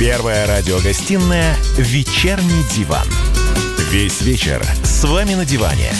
[0.00, 3.06] Первая радиогостинная «Вечерний диван».
[3.90, 5.90] Весь вечер с вами на диване.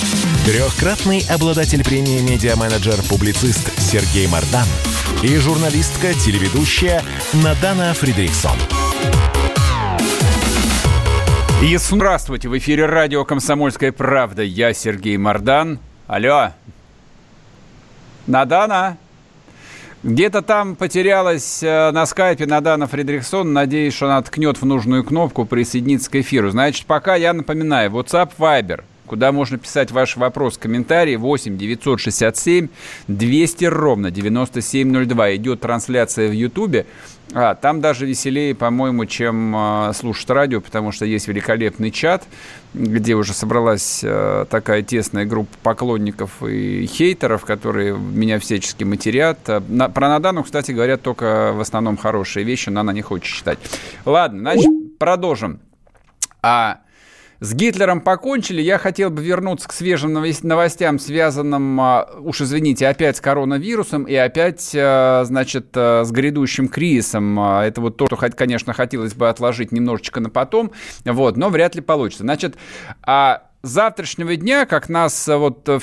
[0.47, 4.65] Трехкратный обладатель премии «Медиа-менеджер-публицист» Сергей Мардан
[5.23, 7.03] и журналистка-телеведущая
[7.45, 8.57] Надана Фридриксон.
[11.63, 14.43] И здравствуйте, в эфире радио «Комсомольская правда».
[14.43, 15.79] Я Сергей Мардан.
[16.07, 16.53] Алло.
[18.27, 18.97] Надана.
[20.03, 23.53] Где-то там потерялась э, на скайпе Надана Фредериксон.
[23.53, 26.51] Надеюсь, что она ткнет в нужную кнопку, присоединиться к эфиру.
[26.51, 32.69] Значит, пока я напоминаю, WhatsApp, Viber, куда можно писать ваши вопросы, комментарии 8 967
[33.09, 35.35] 200 ровно 9702.
[35.35, 36.87] Идет трансляция в Ютубе.
[37.35, 42.23] А, там даже веселее, по-моему, чем э, слушать радио, потому что есть великолепный чат,
[42.73, 49.39] где уже собралась э, такая тесная группа поклонников и хейтеров, которые меня всячески матерят.
[49.69, 53.59] На, про Надану, кстати, говорят только в основном хорошие вещи, но она не хочет читать.
[54.05, 55.59] Ладно, значит, продолжим.
[56.43, 56.79] А
[57.41, 58.61] с Гитлером покончили.
[58.61, 64.15] Я хотел бы вернуться к свежим новостям, связанным, а, уж извините, опять с коронавирусом и
[64.15, 67.41] опять, а, значит, а, с грядущим кризисом.
[67.41, 70.73] Это вот то, что, конечно, хотелось бы отложить немножечко на потом,
[71.05, 72.23] вот, но вряд ли получится.
[72.23, 72.57] Значит,
[73.03, 75.83] а завтрашнего дня, как нас вот в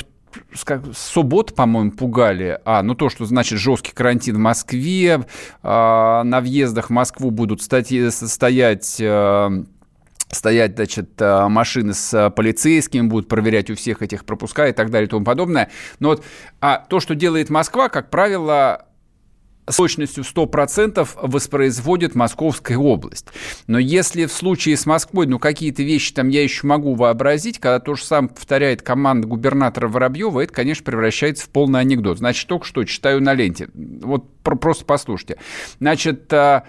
[0.94, 2.59] субботу, по-моему, пугали.
[2.66, 5.25] А, ну то, что значит жесткий карантин в Москве,
[5.63, 9.02] а, на въездах в Москву будут стати- стоять
[10.30, 14.89] стоять, значит, э, машины с э, полицейскими, будут проверять у всех этих пропуска и так
[14.89, 15.69] далее и тому подобное.
[16.00, 16.23] Но вот
[16.59, 18.88] а то, что делает Москва, как правило,
[19.67, 23.28] с точностью 100% воспроизводит Московская область.
[23.67, 27.80] Но если в случае с Москвой, ну, какие-то вещи там я еще могу вообразить, когда
[27.80, 32.19] то же самое повторяет команда губернатора Воробьева, это, конечно, превращается в полный анекдот.
[32.19, 33.69] Значит, только что читаю на ленте.
[33.73, 35.38] Вот просто послушайте.
[35.80, 36.64] Значит, э,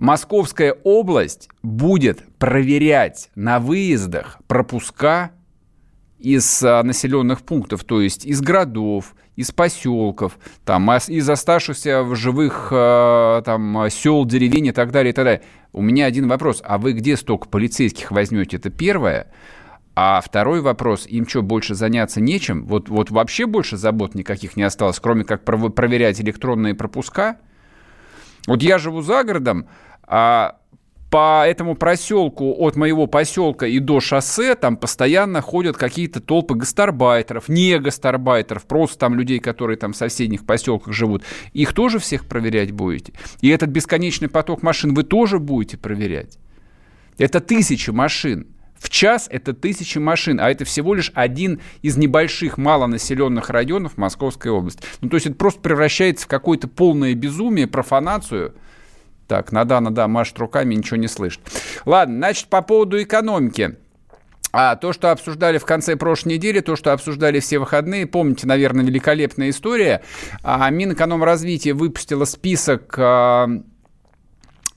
[0.00, 5.32] Московская область будет проверять на выездах пропуска
[6.18, 12.70] из а, населенных пунктов, то есть из городов, из поселков, там, из оставшихся в живых
[12.72, 15.42] а, там, сел, деревень и так далее, и так далее.
[15.74, 16.62] У меня один вопрос.
[16.64, 18.56] А вы где столько полицейских возьмете?
[18.56, 19.26] Это первое.
[19.94, 22.64] А второй вопрос, им что, больше заняться нечем?
[22.64, 27.36] Вот, вот вообще больше забот никаких не осталось, кроме как проверять электронные пропуска?
[28.46, 29.66] Вот я живу за городом,
[30.10, 30.56] а
[31.08, 37.48] по этому проселку от моего поселка и до шоссе там постоянно ходят какие-то толпы гастарбайтеров,
[37.48, 41.24] не гастарбайтеров, просто там людей, которые там в соседних поселках живут.
[41.52, 43.12] Их тоже всех проверять будете?
[43.40, 46.38] И этот бесконечный поток машин вы тоже будете проверять?
[47.18, 48.48] Это тысячи машин.
[48.76, 54.50] В час это тысячи машин, а это всего лишь один из небольших малонаселенных районов Московской
[54.50, 54.82] области.
[55.02, 58.54] Ну, то есть это просто превращается в какое-то полное безумие, профанацию–
[59.30, 61.40] так, Надана, да, машет руками, ничего не слышит.
[61.86, 63.76] Ладно, значит, по поводу экономики.
[64.50, 68.84] А то, что обсуждали в конце прошлой недели, то, что обсуждали все выходные, помните, наверное,
[68.84, 70.02] великолепная история.
[70.42, 73.46] А Минэкономразвитие выпустило список а,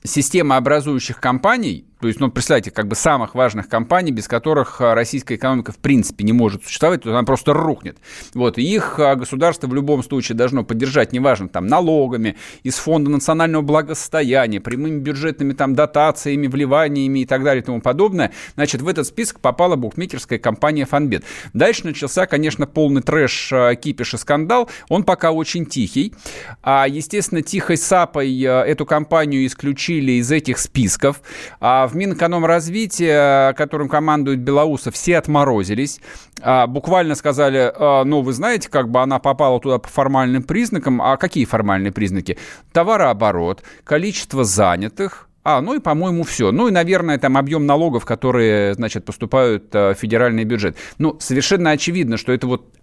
[0.04, 5.36] системообразующих компаний, то есть, ну, представьте, как бы самых важных компаний, без которых а, российская
[5.36, 7.96] экономика в принципе не может существовать, то она просто рухнет.
[8.34, 13.10] Вот, и их а, государство в любом случае должно поддержать, неважно, там, налогами, из фонда
[13.10, 18.32] национального благосостояния, прямыми бюджетными там дотациями, вливаниями и так далее и тому подобное.
[18.54, 21.24] Значит, в этот список попала букмекерская компания Фанбет.
[21.54, 24.68] Дальше начался, конечно, полный трэш, а, кипиш и скандал.
[24.88, 26.12] Он пока очень тихий.
[26.62, 31.22] А, естественно, тихой сапой эту компанию исключили из этих списков.
[31.60, 36.00] А в в Минэкономразвития, которым командует Белоусов, все отморозились.
[36.42, 41.00] А, буквально сказали, а, ну, вы знаете, как бы она попала туда по формальным признакам.
[41.00, 42.36] А какие формальные признаки?
[42.72, 46.52] Товарооборот, количество занятых, а, ну и, по-моему, все.
[46.52, 50.76] Ну и, наверное, там объем налогов, которые, значит, поступают в федеральный бюджет.
[50.98, 52.74] Ну, совершенно очевидно, что это вот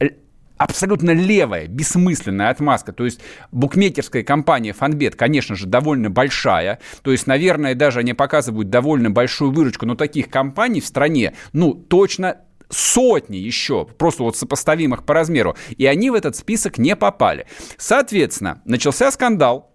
[0.63, 2.93] абсолютно левая, бессмысленная отмазка.
[2.93, 3.19] То есть
[3.51, 6.79] букмекерская компания Фанбет, конечно же, довольно большая.
[7.01, 11.73] То есть, наверное, даже они показывают довольно большую выручку, но таких компаний в стране, ну,
[11.73, 12.37] точно
[12.69, 17.45] сотни еще, просто вот сопоставимых по размеру, и они в этот список не попали.
[17.77, 19.70] Соответственно, начался скандал,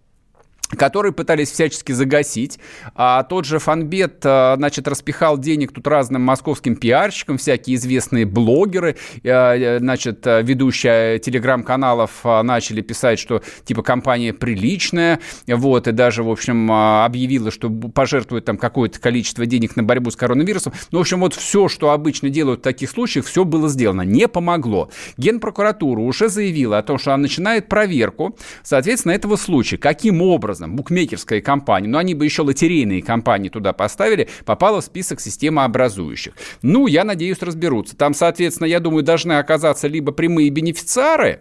[0.70, 2.58] который пытались всячески загасить.
[2.94, 8.96] А тот же Фанбет, а, значит, распихал денег тут разным московским пиарщикам, всякие известные блогеры,
[9.24, 16.72] а, значит, ведущие телеграм-каналов начали писать, что, типа, компания приличная, вот, и даже, в общем,
[16.72, 20.72] объявила, что пожертвует там какое-то количество денег на борьбу с коронавирусом.
[20.90, 24.02] Ну, в общем, вот все, что обычно делают в таких случаях, все было сделано.
[24.02, 24.90] Не помогло.
[25.16, 29.76] Генпрокуратура уже заявила о том, что она начинает проверку, соответственно, этого случая.
[29.76, 34.84] Каким образом образом букмекерская компания, но они бы еще лотерейные компании туда поставили, попала в
[34.84, 36.34] список системообразующих.
[36.62, 37.96] Ну, я надеюсь, разберутся.
[37.96, 41.40] Там, соответственно, я думаю, должны оказаться либо прямые бенефициары,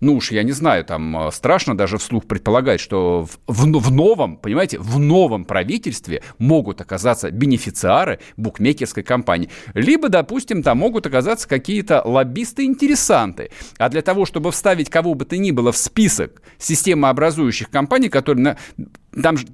[0.00, 3.92] ну уж я не знаю, там э, страшно даже вслух предполагать, что в, в, в
[3.92, 9.48] новом, понимаете, в новом правительстве могут оказаться бенефициары букмекерской компании.
[9.74, 13.50] Либо, допустим, там могут оказаться какие-то лоббисты-интересанты.
[13.78, 18.47] А для того, чтобы вставить кого бы то ни было в список системообразующих компаний, которые...
[19.22, 19.46] Там же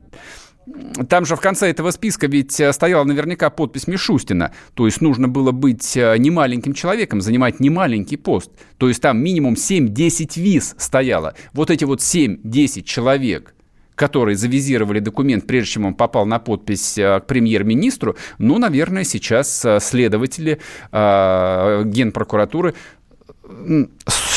[1.08, 4.52] там же в конце этого списка ведь э, стояла наверняка подпись Мишустина.
[4.75, 8.50] То есть нужно было быть э, немаленьким человеком, занимать немаленький пост.
[8.79, 11.35] То есть там минимум 7-10 виз стояло.
[11.52, 13.55] Вот эти вот 7-10 человек,
[13.94, 19.67] которые завизировали документ, прежде чем он попал на подпись э, к премьер-министру, ну, наверное, сейчас
[19.81, 22.75] следователи Генпрокуратуры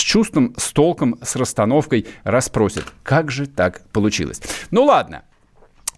[0.07, 4.41] чувством, с толком, с расстановкой расспросят, как же так получилось.
[4.71, 5.23] Ну ладно,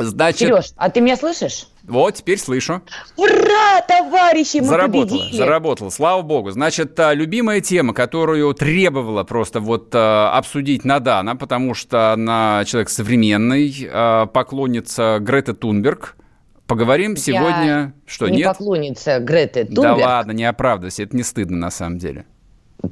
[0.01, 0.47] Значит...
[0.47, 1.67] Сереж, а ты меня слышишь?
[1.83, 2.81] Вот, теперь слышу.
[3.17, 5.37] Ура, товарищи, мы заработало, победили!
[5.37, 6.51] Заработало, слава богу.
[6.51, 12.89] Значит, а, любимая тема, которую требовала просто вот а, обсудить Надана, потому что она человек
[12.89, 16.15] современный, а, поклонница Грета Тунберг.
[16.65, 17.93] Поговорим Я сегодня...
[18.05, 18.47] Что, не нет?
[18.47, 19.97] поклонница Греты Тунберг.
[19.99, 22.25] Да ладно, не оправдывайся, это не стыдно на самом деле.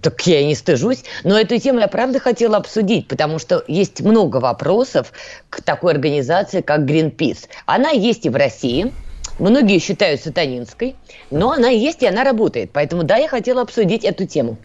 [0.01, 1.03] Так я и не стыжусь.
[1.23, 5.13] Но эту тему я правда хотела обсудить, потому что есть много вопросов
[5.49, 7.47] к такой организации, как Greenpeace.
[7.65, 8.93] Она есть и в России.
[9.39, 10.95] Многие считают сатанинской,
[11.31, 12.71] но она есть и она работает.
[12.73, 14.57] Поэтому да, я хотела обсудить эту тему.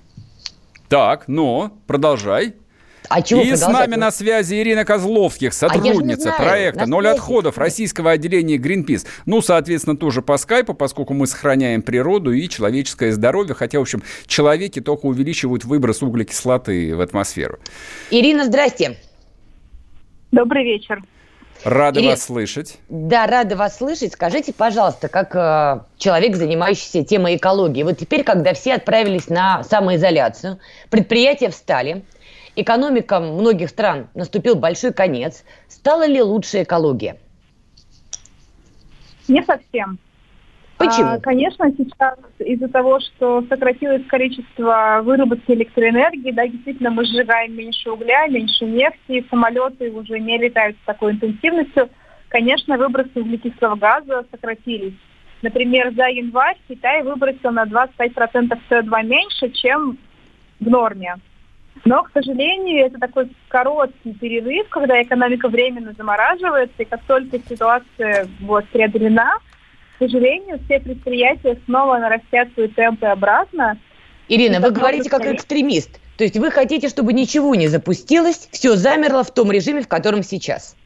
[0.89, 2.55] Так, но продолжай.
[3.13, 7.59] А чего И с нами на связи Ирина Козловских, а сотрудница а проекта «Ноль отходов»
[7.59, 9.07] российского отделения Greenpeace.
[9.27, 14.03] Ну, соответственно, тоже по скайпу, поскольку мы сохраняем природу и человеческое здоровье, хотя, в общем,
[14.27, 17.59] человеки только увеличивают выброс углекислоты в атмосферу.
[18.11, 18.97] Ирина, здрасте.
[20.31, 21.03] Добрый вечер.
[21.65, 22.79] Рада Ирина, вас слышать.
[22.89, 24.15] Да, рада вас слышать.
[24.15, 30.59] Скажите, пожалуйста, как э, человек, занимающийся темой экологии, вот теперь, когда все отправились на самоизоляцию,
[30.91, 32.03] предприятия встали,
[32.57, 35.45] экономикам многих стран наступил большой конец.
[35.69, 37.17] Стала ли лучше экология?
[39.29, 39.99] Не совсем.
[40.79, 41.11] Почему?
[41.11, 47.91] А, конечно, сейчас из-за того, что сократилось количество выработки электроэнергии, да, действительно мы сжигаем меньше
[47.91, 51.89] угля, меньше нефти, самолеты уже не летают с такой интенсивностью.
[52.29, 54.95] Конечно, выбросы углекислого газа сократились.
[55.43, 59.99] Например, за январь Китай выбросил на 25% СО2 меньше, чем
[60.59, 61.17] в норме.
[61.85, 68.29] Но, к сожалению, это такой короткий перерыв, когда экономика временно замораживается, и как только ситуация
[68.41, 69.39] вот, преодолена,
[69.97, 73.79] к сожалению, все предприятия снова нарастят свои темпы обратно.
[74.29, 76.01] Ирина, вы говорите как экстремист.
[76.17, 80.23] То есть вы хотите, чтобы ничего не запустилось, все замерло в том режиме, в котором
[80.23, 80.77] сейчас?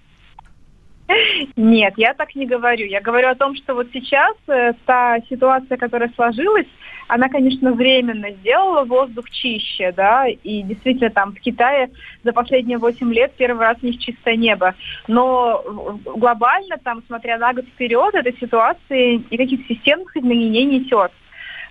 [1.57, 2.87] Нет, я так не говорю.
[2.87, 6.67] Я говорю о том, что вот сейчас э, та ситуация, которая сложилась,
[7.09, 11.91] она, конечно, временно сделала воздух чище, да, и действительно там в Китае
[12.25, 14.75] за последние 8 лет первый раз у них чистое небо.
[15.07, 15.63] Но
[16.05, 21.13] глобально там, смотря на год вперед, этой ситуации никаких системных изменений не несет.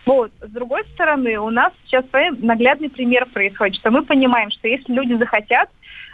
[0.06, 0.32] Вот.
[0.40, 2.06] С другой стороны, у нас сейчас
[2.38, 5.70] наглядный пример происходит, что мы понимаем, что если люди захотят,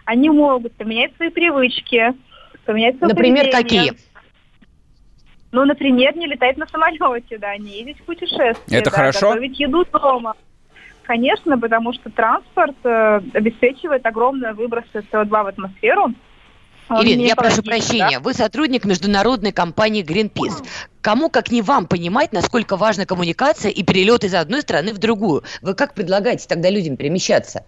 [0.06, 2.14] они могут поменять свои привычки,
[2.66, 3.92] поменять свое Например, поведение.
[3.92, 4.12] какие?
[5.52, 8.80] Ну, например, не летать на самолете, да, не ездить в путешествие.
[8.80, 9.30] Это да, хорошо?
[9.30, 10.36] Готовить еду дома.
[11.04, 16.14] Конечно, потому что транспорт э, обеспечивает огромные выбросы СО2 в атмосферу.
[16.90, 18.18] Ирина, я прошу прощения.
[18.18, 18.20] Да?
[18.20, 20.66] Вы сотрудник международной компании Greenpeace.
[21.02, 25.44] Кому, как не вам, понимать, насколько важна коммуникация и перелет из одной страны в другую?
[25.62, 27.66] Вы как предлагаете тогда людям перемещаться?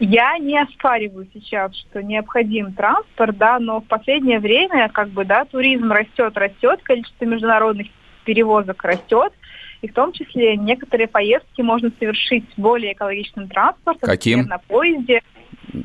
[0.00, 5.44] Я не оспариваю сейчас, что необходим транспорт, да, но в последнее время, как бы, да,
[5.44, 7.86] туризм растет, растет, количество международных
[8.24, 9.32] перевозок растет,
[9.82, 14.38] и в том числе некоторые поездки можно совершить более экологичным транспортом, Каким?
[14.38, 15.22] например, на поезде.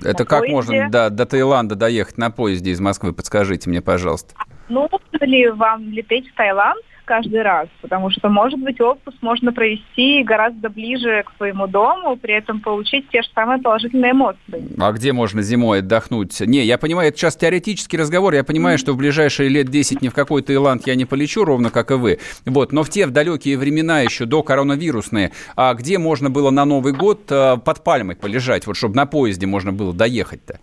[0.03, 0.55] Это на как поезде.
[0.55, 3.13] можно до, до Таиланда доехать на поезде из Москвы?
[3.13, 4.33] Подскажите мне, пожалуйста.
[4.69, 4.89] Ну,
[5.21, 6.83] ли вам лететь в Таиланд?
[7.09, 12.35] Каждый раз, потому что, может быть, отпуск можно провести гораздо ближе к своему дому, при
[12.35, 14.77] этом получить те же самые положительные эмоции.
[14.79, 16.39] А где можно зимой отдохнуть?
[16.39, 18.81] Не, я понимаю, это сейчас теоретический разговор, я понимаю, mm-hmm.
[18.81, 21.95] что в ближайшие лет 10 ни в какой Таиланд я не полечу, ровно как и
[21.95, 22.19] вы.
[22.45, 26.63] Вот, но в те в далекие времена еще до коронавирусные, а где можно было на
[26.65, 30.59] Новый год э, под пальмой полежать, вот чтобы на поезде можно было доехать-то?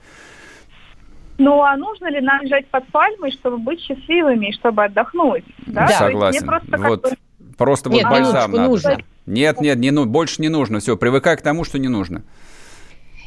[1.38, 5.44] Ну, а нужно ли нам лежать под пальмой, чтобы быть счастливыми и чтобы отдохнуть?
[5.66, 5.98] Да, да.
[5.98, 6.46] согласен.
[6.46, 7.12] Просто вот
[7.56, 8.68] просто нет, вот бальзам надо.
[8.68, 8.98] Нужно.
[9.26, 10.80] Нет, нет, не, ну, больше не нужно.
[10.80, 12.22] Все, привыкай к тому, что не нужно.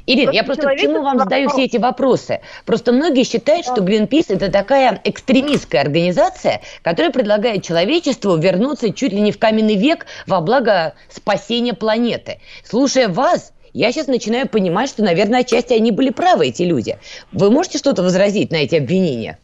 [0.06, 2.42] Ирина, я просто к чему вам задаю все эти вопросы?
[2.66, 9.22] Просто многие считают, что Greenpeace это такая экстремистская организация, которая предлагает человечеству вернуться чуть ли
[9.22, 12.40] не в каменный век во благо спасения планеты.
[12.64, 16.98] Слушая вас, я сейчас начинаю понимать, что, наверное, отчасти они были правы, эти люди.
[17.32, 19.38] Вы можете что-то возразить на эти обвинения?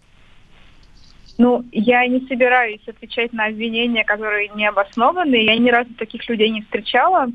[1.38, 5.36] Ну, я не собираюсь отвечать на обвинения, которые не обоснованы.
[5.36, 7.28] Я ни разу таких людей не встречала.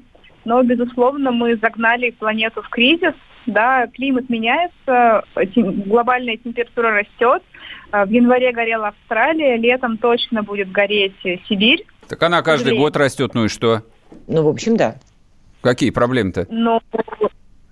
[0.44, 3.12] Но, безусловно, мы загнали планету в кризис,
[3.44, 5.24] да, климат меняется,
[5.86, 7.42] глобальная температура растет.
[7.92, 11.16] А, в январе горела Австралия, летом точно будет гореть
[11.48, 11.84] Сибирь.
[12.08, 13.82] Так она каждый год растет, ну и что?
[14.26, 14.96] Ну, в общем, да.
[15.62, 16.46] Какие проблемы-то?
[16.50, 16.80] Но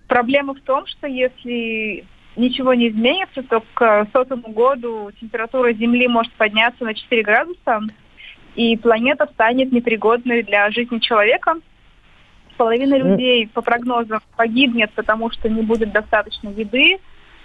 [0.07, 2.05] проблема в том, что если
[2.37, 7.81] ничего не изменится, то к сотому году температура Земли может подняться на 4 градуса,
[8.55, 11.57] и планета станет непригодной для жизни человека–
[12.59, 16.99] половина людей, по прогнозам, погибнет, потому что не будет достаточно еды,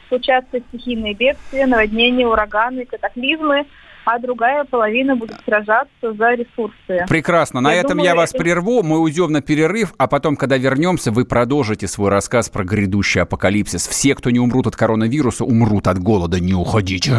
[0.10, 3.66] случатся стихийные бедствия, наводнения, ураганы, катаклизмы,
[4.06, 7.06] а другая половина будет сражаться за ресурсы.
[7.08, 7.62] Прекрасно.
[7.62, 8.44] На я этом думаю, я вас это...
[8.44, 8.84] прерву.
[8.84, 13.88] Мы уйдем на перерыв, а потом, когда вернемся, вы продолжите свой рассказ про грядущий апокалипсис.
[13.88, 16.40] Все, кто не умрут от коронавируса, умрут от голода.
[16.40, 17.14] Не уходите.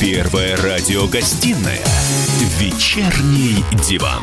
[0.00, 1.84] Первая радиогостинная
[2.60, 4.22] «Вечерний диван».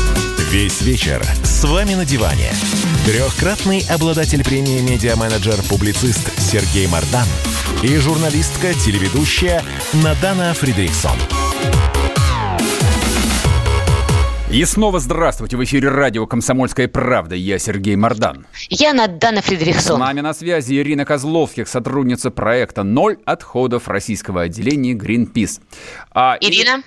[0.51, 2.51] Весь вечер с вами на диване.
[3.05, 7.25] Трехкратный обладатель премии «Медиа-менеджер-публицист» Сергей Мардан
[7.81, 9.63] и журналистка-телеведущая
[10.03, 11.15] Надана Фридриксон.
[14.51, 15.55] И снова здравствуйте.
[15.55, 17.35] В эфире радио «Комсомольская правда».
[17.35, 18.45] Я Сергей Мордан.
[18.67, 19.95] Я Надана Фредериксон.
[19.95, 25.61] С нами на связи Ирина Козловских, сотрудница проекта «Ноль отходов» российского отделения Greenpeace.
[26.11, 26.83] А, Ирина?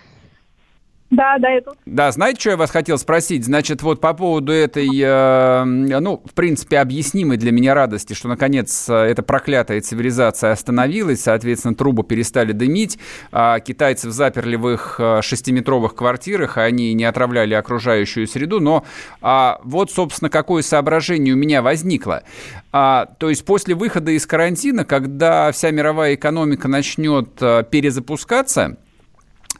[1.10, 1.76] Да, да, тут.
[1.86, 3.44] Да, знаете, что я вас хотел спросить?
[3.44, 8.88] Значит, вот по поводу этой, э, ну, в принципе, объяснимой для меня радости, что, наконец,
[8.88, 12.98] э, эта проклятая цивилизация остановилась, соответственно, трубы перестали дымить,
[13.30, 18.84] а китайцев заперли в их э, шестиметровых квартирах, они не отравляли окружающую среду, но
[19.20, 22.24] а, вот, собственно, какое соображение у меня возникло.
[22.72, 28.78] А, то есть после выхода из карантина, когда вся мировая экономика начнет а, перезапускаться,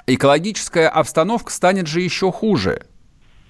[0.07, 2.87] экологическая обстановка станет же еще хуже.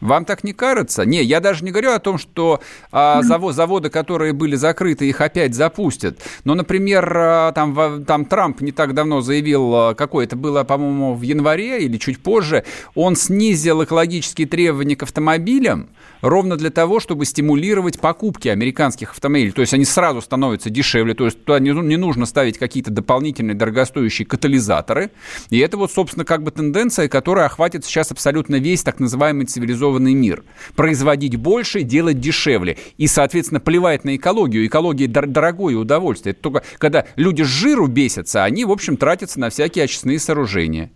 [0.00, 1.06] Вам так не кажется?
[1.06, 2.60] Не, я даже не говорю о том, что
[2.92, 6.20] а, завод, заводы, которые были закрыты, их опять запустят.
[6.44, 11.14] Но, например, а, там, там Трамп не так давно заявил, а, какое это было, по-моему,
[11.14, 15.88] в январе или чуть позже, он снизил экологические требования к автомобилям
[16.20, 19.52] ровно для того, чтобы стимулировать покупки американских автомобилей.
[19.52, 23.54] То есть они сразу становятся дешевле, то есть туда не, не нужно ставить какие-то дополнительные
[23.54, 25.12] дорогостоящие катализаторы.
[25.50, 29.83] И это вот, собственно, как бы тенденция, которая охватит сейчас абсолютно весь так называемый цивилизованный
[29.84, 30.44] цивилизованный мир.
[30.76, 32.76] Производить больше, делать дешевле.
[32.96, 34.66] И, соответственно, плевать на экологию.
[34.66, 36.32] Экология дор- дорогое удовольствие.
[36.32, 40.90] Это только когда люди с жиру бесятся, они, в общем, тратятся на всякие очистные сооружения.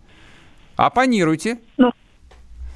[0.75, 1.59] Оппонируйте.
[1.77, 1.91] Ну,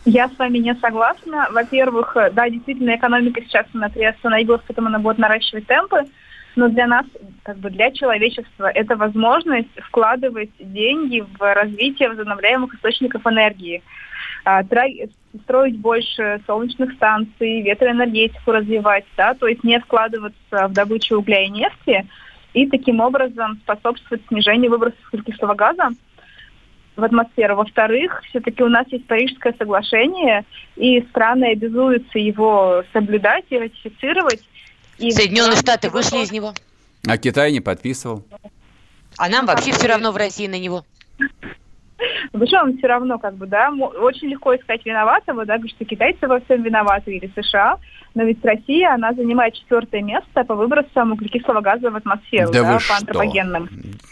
[0.06, 1.48] я с вами не согласна.
[1.52, 6.04] Во-первых, да, действительно, экономика сейчас она приостановилась, поэтому она будет наращивать темпы.
[6.56, 7.06] Но для нас,
[7.44, 13.82] как бы для человечества, это возможность вкладывать деньги в развитие возобновляемых источников энергии.
[14.46, 14.64] А,
[15.44, 21.50] строить больше солнечных станций, ветроэнергетику развивать, да, то есть не вкладываться в добычу угля и
[21.50, 22.06] нефти
[22.54, 25.90] и таким образом способствовать снижению выбросов углекислого газа
[26.96, 27.56] в атмосферу.
[27.56, 30.46] Во-вторых, все-таки у нас есть Парижское соглашение,
[30.76, 34.42] и страны обязуются его соблюдать и ратифицировать.
[34.98, 36.54] И Соединенные Штаты вышли из него.
[37.08, 38.24] А Китай не подписывал.
[39.18, 40.86] А нам вообще все равно в России на него.
[42.32, 46.64] Причем все равно, как бы, да, очень легко искать виноватого, да, что китайцы во всем
[46.64, 47.78] виноваты или США,
[48.16, 52.74] но ведь Россия, она занимает четвертое место по выбросам углекислого газа в атмосферу, да, да
[52.74, 52.96] по что?
[52.96, 53.70] антропогенным.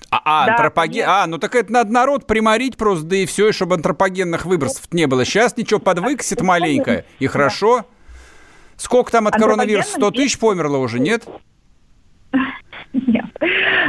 [0.10, 1.06] А, а, да, антропоген...
[1.08, 4.92] а, ну так это надо народ приморить просто, да и все, и чтобы антропогенных выбросов
[4.92, 5.26] не было.
[5.26, 7.86] Сейчас ничего подвыкосит маленько, и хорошо.
[8.82, 9.92] Сколько там от коронавируса?
[9.92, 11.28] 100 тысяч померло уже, нет?
[12.94, 13.26] Нет.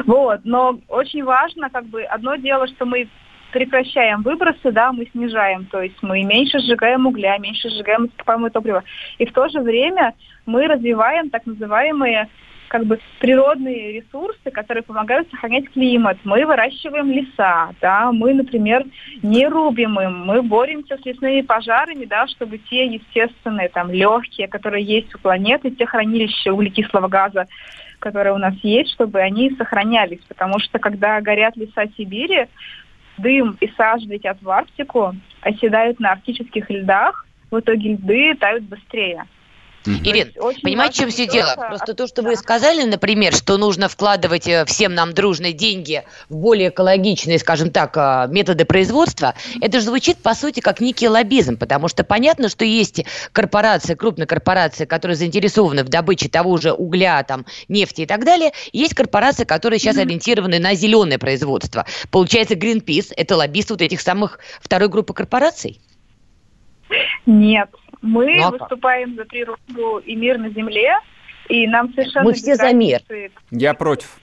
[0.04, 3.08] Вот, но очень важно, как бы, одно дело, что мы
[3.52, 8.84] прекращаем выбросы, да, мы снижаем, то есть мы меньше сжигаем угля, меньше сжигаем ископаемое топливо.
[9.16, 10.12] И в то же время
[10.44, 12.28] мы развиваем так называемые
[12.72, 16.16] как бы природные ресурсы, которые помогают сохранять климат.
[16.24, 18.86] Мы выращиваем леса, да, мы, например,
[19.22, 24.86] не рубим им, мы боремся с лесными пожарами, да, чтобы те естественные, там, легкие, которые
[24.86, 27.46] есть у планеты, те хранилища углекислого газа,
[27.98, 30.20] которые у нас есть, чтобы они сохранялись.
[30.26, 32.46] Потому что когда горят леса Сибири,
[33.18, 39.26] дым и сажа летят в Арктику, оседают на арктических льдах, в итоге льды тают быстрее.
[39.86, 41.54] Ирин, понимаете, в чем все дело?
[41.56, 46.36] Просто то, что вы сказали, например, что нужно вкладывать э, всем нам дружные деньги в
[46.36, 51.56] более экологичные, скажем так, э, методы производства, это же звучит, по сути, как некий лоббизм,
[51.56, 57.22] потому что понятно, что есть корпорации, крупные корпорации, которые заинтересованы в добыче того же угля,
[57.24, 61.86] там, нефти и так далее, и есть корпорации, которые сейчас ориентированы на зеленое производство.
[62.10, 65.80] Получается, Greenpeace– это лоббист вот этих самых второй группы корпораций?
[67.26, 67.68] Нет,
[68.02, 70.92] мы ну, а выступаем за природу и мир на Земле,
[71.48, 72.24] и нам совершенно...
[72.24, 73.00] Мы все за мир.
[73.50, 74.18] Я против.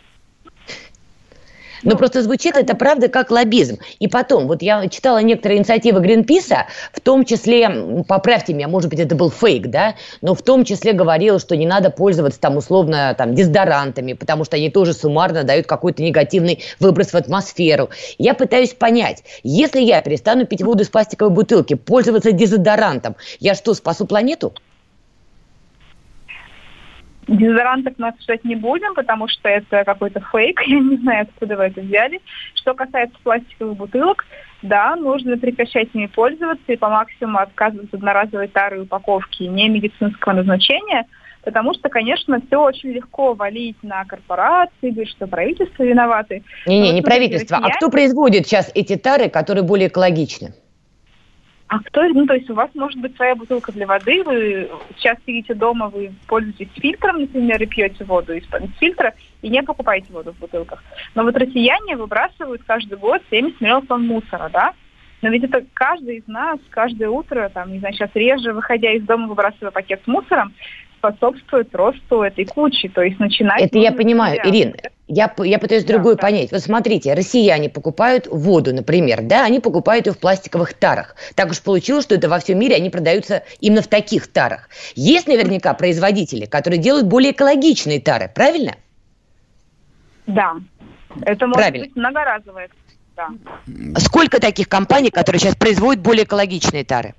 [1.84, 3.78] Но ну, просто звучит это правда как лоббизм.
[4.00, 9.00] И потом, вот я читала некоторые инициативы Гринписа, в том числе, поправьте меня, может быть,
[9.00, 13.16] это был фейк, да, но в том числе говорил, что не надо пользоваться там условно
[13.18, 17.90] там дезодорантами, потому что они тоже суммарно дают какой-то негативный выброс в атмосферу.
[18.18, 23.74] Я пытаюсь понять, если я перестану пить воду из пластиковой бутылки, пользоваться дезодорантом, я что,
[23.74, 24.54] спасу планету?
[27.30, 31.66] Дезодорантов мы обсуждать не будем, потому что это какой-то фейк, я не знаю, откуда вы
[31.66, 32.22] это взяли.
[32.56, 34.26] Что касается пластиковых бутылок,
[34.64, 40.34] да, нужно прекращать ими пользоваться и по максимуму отказываться от одноразовой тары упаковки не медицинского
[40.34, 41.06] назначения,
[41.44, 46.44] потому что, конечно, все очень легко валить на корпорации, говорить, что правительство виноваты.
[46.66, 47.58] Не-не, не правительство.
[47.58, 47.74] Россияне...
[47.74, 50.54] А кто производит сейчас эти тары, которые более экологичны?
[51.70, 55.18] А кто, ну, то есть у вас может быть своя бутылка для воды, вы сейчас
[55.24, 58.44] сидите дома, вы пользуетесь фильтром, например, и пьете воду из,
[58.80, 60.84] фильтра, и не покупаете воду в бутылках.
[61.13, 64.74] Но вот россияне выбрасывают каждый год 70 миллионов тонн мусора, да?
[65.22, 69.04] Но ведь это каждый из нас, каждое утро, там, не знаю, сейчас реже, выходя из
[69.04, 70.54] дома, выбрасывая пакет с мусором,
[71.00, 72.90] способствует росту этой кучи.
[72.90, 73.62] То есть начинать...
[73.62, 74.76] Это я понимаю, Ирина.
[75.08, 76.22] Я, я пытаюсь да, другое да.
[76.22, 76.52] понять.
[76.52, 81.16] Вот смотрите, россияне покупают воду, например, да, они покупают ее в пластиковых тарах.
[81.36, 84.70] Так уж получилось, что это во всем мире они продаются именно в таких тарах.
[84.96, 88.76] Есть наверняка производители, которые делают более экологичные тары, правильно?
[90.28, 90.58] Да.
[91.24, 91.86] Это может правильно.
[91.86, 92.70] быть многоразовое.
[93.16, 93.30] Да.
[93.98, 97.16] Сколько таких компаний, которые сейчас производят более экологичные тары?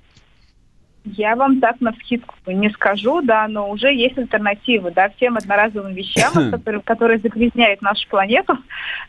[1.03, 5.93] Я вам так на скидку не скажу, да, но уже есть альтернативы, да, всем одноразовым
[5.93, 8.57] вещам, которые, которые загрязняют нашу планету.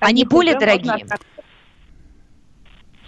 [0.01, 0.93] Они более дорогие?
[0.93, 1.17] Можно...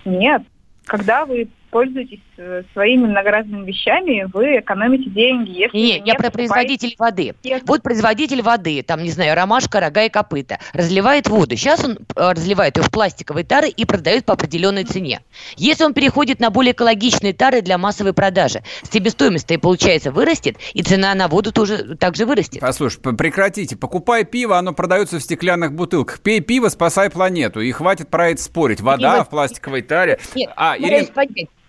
[0.05, 0.43] Нет.
[0.85, 5.51] Когда вы пользуетесь э, своими многоразовыми вещами, вы экономите деньги.
[5.51, 7.35] Если Нет, не я про производитель воды.
[7.67, 11.57] Вот производитель воды, там, не знаю, ромашка, рога и копыта, разливает воду.
[11.57, 15.23] Сейчас он э, разливает ее в пластиковые тары и продает по определенной цене.
[15.57, 20.83] Если он переходит на более экологичные тары для массовой продажи, себестоимость-то и получается вырастет, и
[20.85, 22.61] цена на воду тоже также вырастет.
[22.61, 23.77] Послушай, прекратите.
[23.77, 26.21] Покупай пиво, оно продается в стеклянных бутылках.
[26.21, 27.61] Пей пиво, спасай планету.
[27.61, 28.81] И хватит про это спорить.
[28.81, 29.25] Вода пиво...
[29.25, 30.21] в пластиковой таре.
[30.37, 31.09] Нет, а, Ирина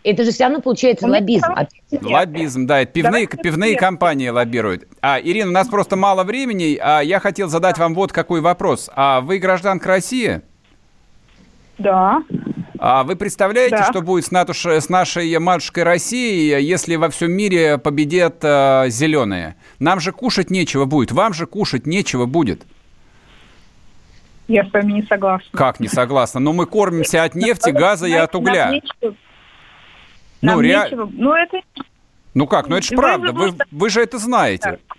[0.06, 1.48] это же все равно получается лоббизм.
[2.02, 4.88] Лоббизм, да, это пивные, пивные компании лоббируют.
[5.02, 8.89] А, Ирина, у нас просто мало времени, а я хотел задать вам вот какой вопрос.
[8.96, 10.41] А вы гражданка России?
[11.80, 12.24] Да.
[12.78, 13.84] А вы представляете, да.
[13.86, 14.65] что будет с, натуш...
[14.65, 19.56] с нашей матушкой Россией, если во всем мире победят э, зеленые?
[19.80, 22.63] Нам же кушать нечего будет, вам же кушать нечего будет.
[24.48, 25.48] Я с вами не согласна.
[25.52, 26.39] Как не согласна?
[26.39, 28.80] Но ну, мы кормимся от нефти, газа и от угля.
[30.41, 30.89] Ну, ре...
[30.91, 31.58] Ну, это...
[32.34, 34.71] Ну как, ну это же правда, вы, вы же это знаете.
[34.71, 34.98] Так.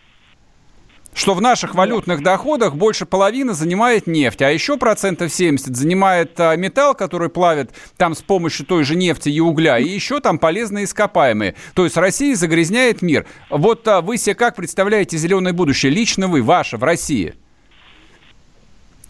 [1.17, 6.55] Что в наших валютных доходах больше половины занимает нефть, а еще процентов 70 занимает а,
[6.57, 10.85] металл, который плавит там с помощью той же нефти и угля, и еще там полезные
[10.85, 11.55] ископаемые.
[11.75, 13.25] То есть Россия загрязняет мир.
[13.49, 15.91] Вот а, вы себе как представляете зеленое будущее?
[15.91, 17.35] Лично вы, ваше, в России?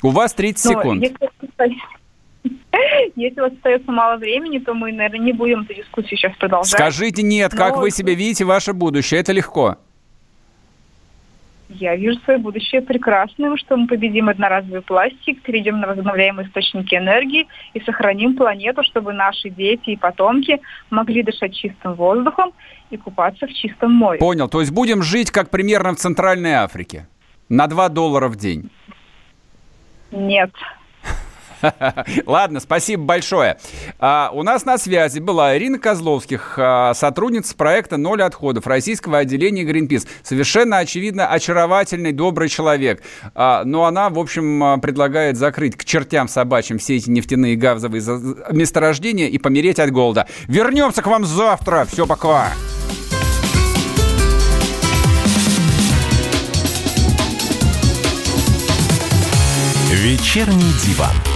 [0.04, 1.02] У вас 30 Но, секунд.
[1.02, 1.16] Если,
[3.16, 6.70] Если у вас остается мало времени, то мы, наверное, не будем эту дискуссию сейчас продолжать.
[6.70, 7.58] Скажите нет, Но...
[7.58, 9.20] как вы себе видите ваше будущее?
[9.20, 9.76] Это легко.
[11.68, 17.48] Я вижу свое будущее прекрасным, что мы победим одноразовый пластик, перейдем на возобновляемые источники энергии
[17.74, 22.52] и сохраним планету, чтобы наши дети и потомки могли дышать чистым воздухом
[22.90, 24.20] и купаться в чистом море.
[24.20, 24.48] Понял.
[24.48, 27.08] То есть будем жить как примерно в Центральной Африке?
[27.48, 28.70] На 2 доллара в день?
[30.12, 30.52] Нет.
[32.26, 33.58] Ладно, спасибо большое.
[33.98, 39.64] А, у нас на связи была Ирина Козловских, а, сотрудница проекта «Ноль отходов» российского отделения
[39.64, 40.06] Greenpeace.
[40.22, 43.02] Совершенно очевидно очаровательный, добрый человек.
[43.34, 48.02] А, но она, в общем, а, предлагает закрыть к чертям собачьим все эти нефтяные газовые
[48.52, 50.26] месторождения и помереть от голода.
[50.46, 51.86] Вернемся к вам завтра.
[51.90, 52.52] Все, пока.
[59.90, 61.35] Вечерний диван.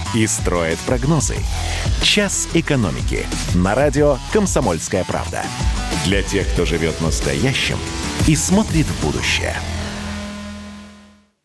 [0.13, 1.37] и строят прогнозы.
[2.01, 5.43] «Час экономики» на радио «Комсомольская правда».
[6.05, 7.77] Для тех, кто живет настоящим
[8.27, 9.55] и смотрит в будущее–